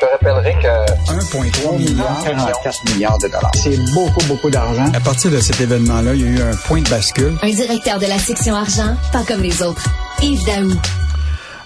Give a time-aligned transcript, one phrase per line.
[0.00, 3.50] Je te rappellerai que 1,3 milliard, 44 milliards de dollars.
[3.54, 4.84] C'est beaucoup, beaucoup d'argent.
[4.94, 7.36] À partir de cet événement-là, il y a eu un point de bascule.
[7.42, 9.82] Un directeur de la section argent, pas comme les autres.
[10.22, 10.70] Yves Daou.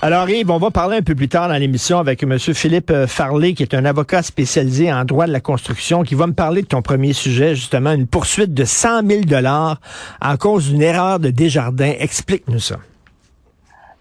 [0.01, 2.39] Alors Yves, on va parler un peu plus tard dans l'émission avec M.
[2.39, 6.27] Philippe euh, Farley, qui est un avocat spécialisé en droit de la construction, qui va
[6.27, 9.79] me parler de ton premier sujet, justement, une poursuite de 100 000 dollars
[10.23, 11.93] en cause d'une erreur de Desjardins.
[11.99, 12.77] Explique-nous ça.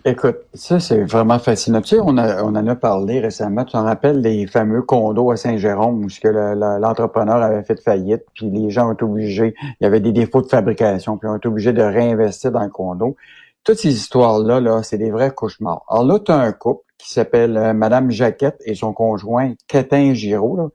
[0.04, 1.80] Écoute, ça, c'est vraiment fascinant.
[1.82, 3.66] Tu sais, on, a, on en a parlé récemment.
[3.66, 8.72] Tu t'en rappelles les fameux condos à Saint-Jérôme où l'entrepreneur avait fait faillite, puis les
[8.72, 11.48] gens ont été obligés, il y avait des défauts de fabrication, puis ils ont été
[11.48, 13.16] obligés de réinvestir dans le condo.
[13.64, 15.84] Toutes ces histoires-là, là, c'est des vrais cauchemars.
[15.88, 20.16] Alors là, tu as un couple qui s'appelle euh, Madame Jaquette et son conjoint Quentin
[20.16, 20.70] Giraud, là,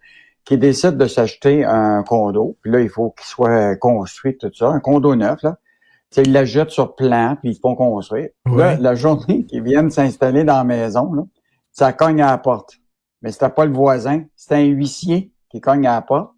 [0.45, 2.57] qui décide de s'acheter un condo.
[2.63, 5.57] Puis là, il faut qu'il soit construit, tout ça, un condo neuf, là
[6.23, 8.29] ils la jettent sur plan, puis ils font construire.
[8.47, 11.23] Là, la journée qu'ils viennent s'installer dans la maison, là,
[11.73, 12.79] ça cogne à la porte.
[13.23, 16.33] Mais c'était pas le voisin, c'était un huissier qui cogne à la porte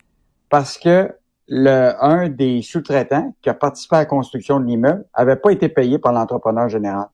[0.48, 1.12] parce que
[1.48, 5.68] le un des sous-traitants qui a participé à la construction de l'immeuble avait pas été
[5.68, 7.06] payé par l'entrepreneur général.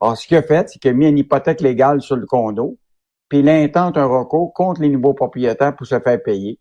[0.00, 2.76] Alors, ce qu'il a fait, c'est qu'il a mis une hypothèque légale sur le condo,
[3.28, 6.58] puis il intente un recours contre les nouveaux propriétaires pour se faire payer.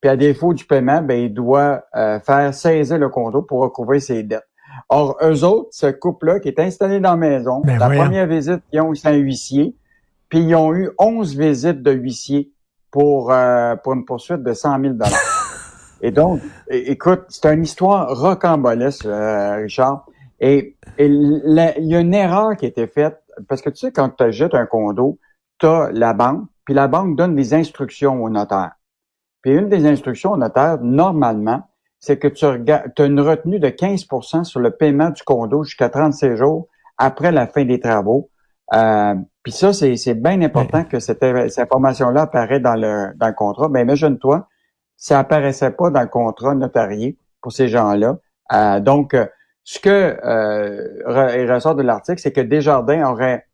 [0.00, 4.00] Puis à défaut du paiement, ben, il doit euh, faire saisir le condo pour recouvrir
[4.00, 4.46] ses dettes.
[4.88, 8.60] Or, eux autres, ce couple-là qui est installé dans la maison, ben la première visite
[8.72, 9.74] ils ont eu, un huissier,
[10.28, 12.50] puis ils ont eu 11 visites de huissier
[12.90, 14.94] pour, euh, pour une poursuite de 100 000
[16.02, 20.04] Et donc, écoute, c'est une histoire rocambolesque, euh, Richard.
[20.40, 21.42] Et, il
[21.78, 23.18] y a une erreur qui a été faite,
[23.48, 25.18] parce que tu sais, quand tu achètes un condo,
[25.58, 28.72] tu as la banque, puis la banque donne des instructions au notaire.
[29.42, 31.66] Puis une des instructions au notaire, normalement,
[32.06, 36.36] c'est que tu as une retenue de 15% sur le paiement du condo jusqu'à 36
[36.36, 36.68] jours
[36.98, 38.30] après la fin des travaux.
[38.74, 43.68] Euh, puis ça, c'est bien important que cette, information-là apparaît dans le, dans le contrat.
[43.68, 44.46] Mais imagine-toi,
[44.96, 48.18] ça apparaissait pas dans le contrat notarié pour ces gens-là.
[48.52, 49.26] Euh, donc, euh,
[49.64, 53.46] ce que euh, ressort de l'article, c'est que Desjardins aurait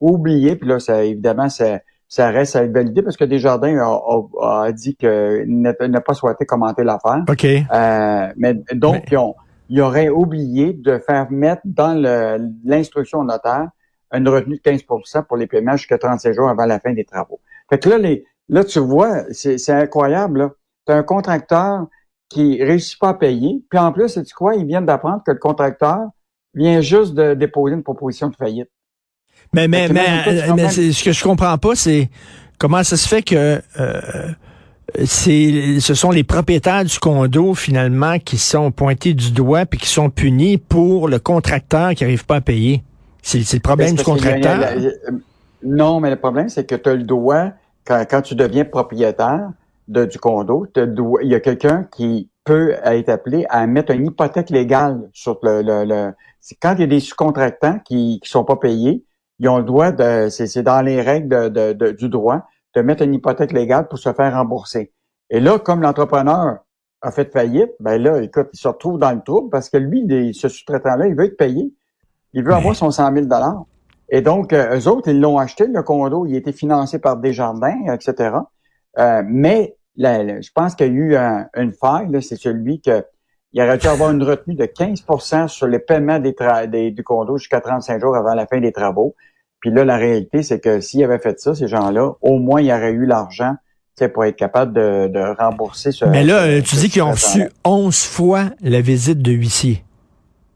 [0.00, 4.64] oublié, puis là, ça, évidemment, c'est ça reste à être validé parce que Desjardins a,
[4.64, 7.22] a, dit qu'il n'a pas souhaité commenter l'affaire.
[7.28, 7.44] OK.
[7.44, 9.36] Euh, mais donc, ils, ont,
[9.78, 11.94] auraient oublié de faire mettre dans
[12.64, 13.68] l'instruction notaire
[14.12, 17.38] une retenue de 15% pour les paiements jusqu'à 36 jours avant la fin des travaux.
[17.70, 20.50] Fait que là, les, là tu vois, c'est incroyable.
[20.86, 21.86] Tu as un contracteur
[22.28, 24.56] qui réussit pas à payer, puis en plus, sais-tu quoi?
[24.56, 26.08] Ils viennent d'apprendre que le contracteur
[26.54, 28.68] vient juste de déposer une proposition de faillite.
[29.52, 30.24] Mais, mais, mais,
[30.54, 32.08] mais, ce que je comprends pas, c'est
[32.58, 34.00] comment ça se fait que euh,
[35.04, 39.88] c'est ce sont les propriétaires du condo finalement qui sont pointés du doigt puis qui
[39.88, 42.82] sont punis pour le contracteur qui n'arrive pas à payer.
[43.22, 44.58] C'est le problème du contracteur?
[45.62, 47.48] non, mais le problème, c'est que tu as le droit,
[47.84, 49.50] quand, quand tu deviens propriétaire
[49.88, 54.50] de, du condo, il y a quelqu'un qui peut être appelé à mettre une hypothèque
[54.50, 55.62] légale sur le...
[55.62, 56.12] le, le
[56.62, 59.04] quand il y a des sous-contractants qui ne sont pas payés,
[59.40, 63.14] ils ont le droit de, c'est dans les règles de, du droit, de mettre une
[63.14, 64.92] hypothèque légale pour se faire rembourser.
[65.30, 66.58] Et là, comme l'entrepreneur
[67.00, 70.34] a fait faillite, ben là, écoute, il se retrouve dans le trouble parce que lui,
[70.34, 71.72] ce sous-traitant-là, il veut être payé.
[72.34, 73.26] Il veut avoir son 100 000
[74.10, 77.16] Et donc, euh, eux autres, ils l'ont acheté, le condo, il a été financé par
[77.16, 78.36] Desjardins, etc.
[78.98, 81.16] Euh, mais je pense qu'il y a eu
[81.56, 83.04] une faille, c'est celui que
[83.52, 86.34] il aurait dû avoir une retenue de 15% sur le paiement des,
[86.68, 89.16] des du condo jusqu'à 35 jours avant la fin des travaux.
[89.60, 92.70] Puis là, la réalité, c'est que s'il avait fait ça, ces gens-là, au moins, il
[92.70, 93.56] aurait eu l'argent
[94.08, 96.06] pour être capable de, rembourser ce.
[96.06, 99.84] Mais là, tu dis qu'ils ont reçu 11 fois la visite de huissier.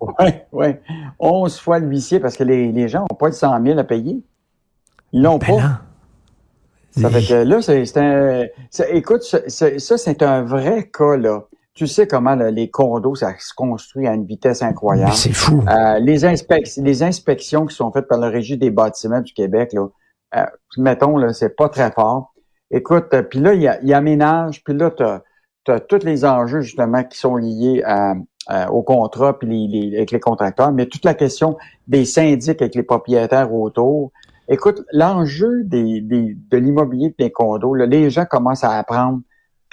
[0.01, 0.67] Oui, oui.
[1.19, 3.85] 11 fois le huissier parce que les, les gens n'ont pas de 100 000 à
[3.85, 4.23] payer.
[5.13, 5.81] Ils l'ont ben pas.
[6.99, 8.47] Ça fait que là, c'est un.
[8.91, 11.45] écoute, ça, c'est un vrai cas, là
[11.75, 15.13] tu sais comment les condos, ça se construit à une vitesse incroyable.
[15.13, 15.61] C'est fou.
[15.69, 16.19] Euh, les,
[16.79, 19.89] les inspections qui sont faites par la Régie des bâtiments du Québec, là,
[20.37, 20.45] euh,
[20.77, 22.33] mettons, là, c'est pas très fort.
[22.71, 26.25] Écoute, euh, puis là, il y, a, y aménage, puis là, tu as, tous les
[26.25, 28.15] enjeux, justement, qui sont liés à,
[28.71, 31.57] au contrat puis les, avec les contracteurs, mais toute la question
[31.89, 34.13] des syndics avec les propriétaires autour.
[34.49, 39.21] Écoute, l'enjeu des, des, de l'immobilier des condos, là, les gens commencent à apprendre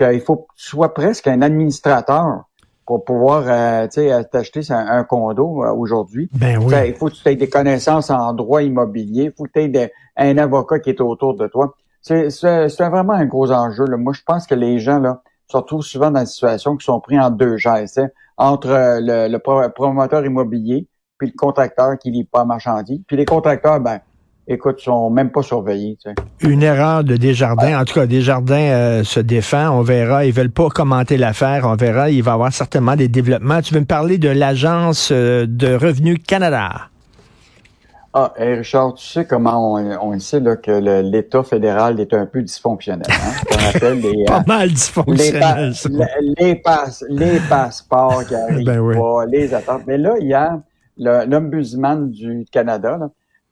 [0.01, 2.43] qu'il faut que tu sois presque un administrateur
[2.85, 3.87] pour pouvoir euh,
[4.31, 6.29] t'acheter un, condo euh, aujourd'hui.
[6.33, 6.73] Ben oui.
[6.87, 9.91] Il faut que tu aies des connaissances en droit immobilier, il faut que tu aies
[10.17, 11.75] un avocat qui est autour de toi.
[12.01, 12.27] C'est
[12.79, 13.85] vraiment un gros enjeu.
[13.85, 13.97] Là.
[13.97, 16.99] Moi, je pense que les gens là, se retrouvent souvent dans des situations qui sont
[16.99, 18.01] pris en deux gestes,
[18.37, 20.87] entre euh, le, le, promoteur immobilier
[21.17, 22.99] puis le contracteur qui lit pas marchandise.
[23.07, 23.99] Puis les contracteurs, ben,
[24.51, 25.97] écoute, sont même pas surveillés.
[26.03, 26.49] Tu sais.
[26.49, 27.79] Une erreur de Desjardins.
[27.79, 29.69] En tout cas, Desjardins euh, se défend.
[29.69, 30.25] On verra.
[30.25, 31.63] Ils veulent pas commenter l'affaire.
[31.65, 32.09] On verra.
[32.09, 33.61] Il va y avoir certainement des développements.
[33.61, 36.89] Tu veux me parler de l'Agence euh, de Revenu Canada?
[38.13, 42.41] Ah, Richard, tu sais comment on, on sait là, que l'État fédéral est un peu
[42.41, 43.07] dysfonctionnel.
[43.09, 43.31] Hein?
[43.51, 45.73] On appelle les, Pas mal dysfonctionnel.
[46.37, 46.61] Les,
[47.09, 49.83] les, passeports qui arrivent ben pas, les attentes.
[49.87, 50.59] Mais là, il y a
[50.97, 53.09] l'Ombudsman du Canada là,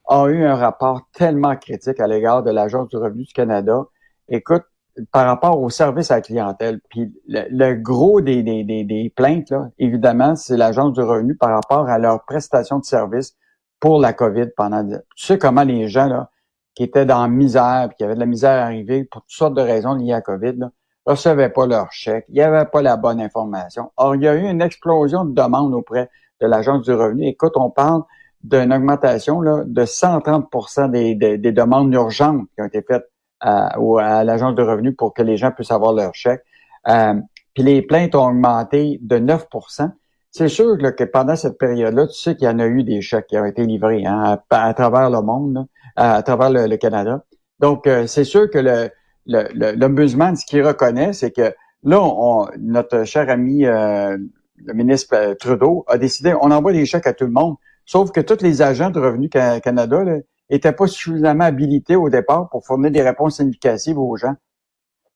[0.09, 3.85] a eu un rapport tellement critique à l'égard de l'Agence du revenu du Canada.
[4.27, 4.63] Écoute,
[5.11, 9.51] par rapport au service à la clientèle, puis le, gros des, des, des, des, plaintes,
[9.51, 13.37] là, évidemment, c'est l'Agence du revenu par rapport à leur prestation de service
[13.79, 14.85] pour la COVID pendant...
[14.85, 16.29] Tu sais comment les gens là,
[16.75, 19.53] qui étaient dans misère, puis qui avaient de la misère à arriver pour toutes sortes
[19.53, 20.71] de raisons liées à COVID, là,
[21.05, 23.91] recevaient pas leur chèque, il n'y avait pas la bonne information.
[23.95, 26.09] Or, il y a eu une explosion de demandes auprès
[26.41, 27.27] de l'Agence du revenu.
[27.27, 28.03] Écoute, on parle
[28.43, 33.09] d'une augmentation là, de 130 des, des, des, demandes urgentes qui ont été faites
[33.39, 36.43] à, à l'Agence du revenu pour que les gens puissent avoir leur chèque.
[36.87, 37.15] Euh,
[37.53, 39.91] puis les plaintes ont augmenté de 9%
[40.31, 43.27] c'est sûr que pendant cette période-là, tu sais qu'il y en a eu des chèques
[43.27, 45.65] qui ont été livrés hein, à, travers le monde,
[45.95, 47.23] à, travers le, Canada.
[47.59, 48.89] Donc, euh, c'est sûr que le
[49.25, 51.53] l'ombudsman, ce qu'il reconnaît, c'est que
[51.83, 54.17] là, on, notre cher ami, euh,
[54.57, 57.55] le ministre euh, Trudeau, a décidé, on envoie des chèques à tout le monde,
[57.89, 60.03] sauf que tous les agents de Revenu Canada
[60.47, 64.35] n'étaient pas suffisamment habilités au départ pour fournir des réponses significatives aux gens.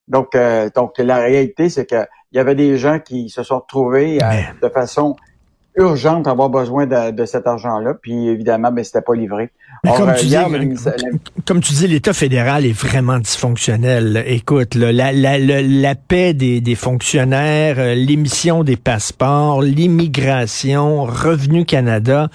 [0.08, 0.36] Donc,
[0.76, 4.28] donc la réalité, c'est que il y avait des gens qui se sont retrouvés euh,
[4.60, 5.16] de façon
[5.76, 9.50] urgente à avoir besoin de, cet argent-là, puis évidemment, ben, c'était pas livré.
[9.84, 10.36] comme, euh, tu dis,
[11.46, 14.24] comme, tu dis, l'État fédéral est vraiment dysfonctionnel.
[14.28, 22.30] Écoute, la, la, la, paix des, des fonctionnaires, euh, l'émission des passeports, l'immigration, Revenu Canada,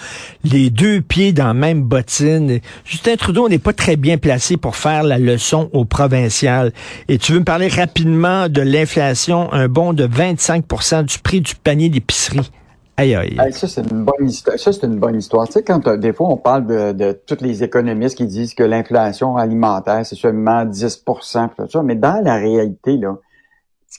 [0.44, 2.60] les deux pieds dans la même bottine.
[2.84, 6.72] Justin Trudeau n'est pas très bien placé pour faire la leçon aux provinciales.
[7.08, 11.54] Et tu veux me parler rapidement de l'inflation, un bond de 25% du prix du
[11.54, 12.50] panier d'épicerie?
[12.98, 13.52] Aïe, aïe.
[13.52, 14.58] ça, c'est une bonne histoire.
[14.58, 15.46] Ça, c'est une bonne histoire.
[15.46, 18.64] Tu sais, quand des fois, on parle de, de tous les économistes qui disent que
[18.64, 23.16] l'inflation alimentaire, c'est seulement 10% tout ça, mais dans la réalité, là,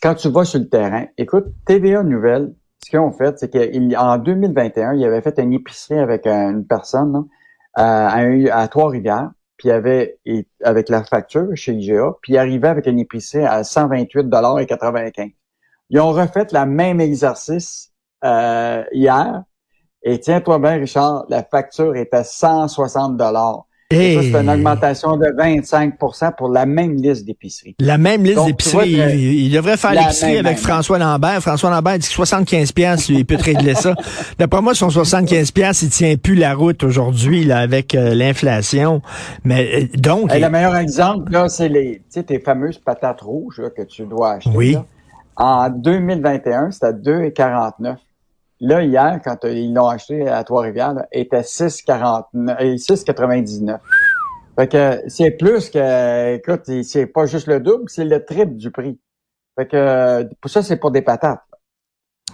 [0.01, 2.53] quand tu vas sur le terrain, écoute, TVA Nouvelle,
[2.83, 7.25] ce qu'ils ont fait, c'est qu'en 2021, ils avaient fait une épicerie avec une personne
[7.77, 10.19] euh, à, Trois-Rivières, puis avait
[10.61, 15.33] avec la facture chez IGA, puis il arrivait avec une épicerie à 128,95
[15.89, 17.88] Ils ont refait le même exercice
[18.23, 19.43] euh, hier.
[20.03, 23.65] Et tiens-toi bien, Richard, la facture est à 160 dollars.
[23.91, 27.75] C'est une augmentation de 25% pour la même liste d'épicerie.
[27.79, 28.91] La même liste d'épicerie.
[28.91, 31.41] Il, devrait faire l'épicerie avec François Lambert.
[31.41, 33.95] François Lambert dit que 75 pièces il peut te régler ça.
[34.37, 39.01] D'après moi, son 75 pièces il tient plus la route aujourd'hui là avec euh, l'inflation.
[39.43, 40.35] Mais euh, donc...
[40.35, 44.51] le meilleur exemple, là, c'est les, tes fameuses patates rouges que tu dois acheter.
[44.53, 44.77] Oui.
[45.35, 47.95] En 2021, c'était 2,49.
[48.61, 53.69] Là, hier, quand ils l'ont acheté à Trois-Rivières, était 6,99.
[53.69, 53.77] Euh,
[54.57, 58.71] fait que c'est plus que, écoute, c'est pas juste le double, c'est le triple du
[58.71, 58.99] prix.
[59.57, 61.39] Fait que pour ça, c'est pour des patates.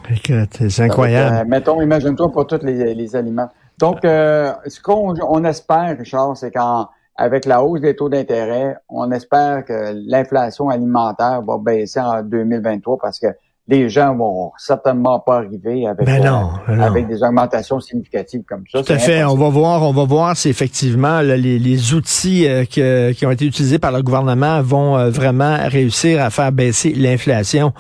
[0.10, 1.36] Écoute, c'est incroyable.
[1.36, 3.50] Euh, mettons, imagine-toi pour tous les, aliments.
[3.78, 9.12] Donc, euh, ce qu'on on espère, Richard, c'est qu'avec la hausse des taux d'intérêt, on
[9.12, 13.28] espère que l'inflation alimentaire va baisser en 2023 parce que
[13.68, 18.64] les gens vont certainement pas arriver avec, ben euh, ben avec des augmentations significatives comme
[18.72, 18.84] ça.
[18.84, 19.24] Tout à fait.
[19.24, 23.80] On va voir, on va voir si effectivement les, outils euh, qui ont été utilisés
[23.80, 27.74] par le gouvernement vont euh, vraiment réussir à faire baisser l'inflation.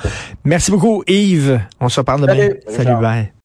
[0.44, 1.60] Merci beaucoup, Yves.
[1.80, 2.36] On se reparle demain.
[2.36, 3.32] Salut, Salut bye.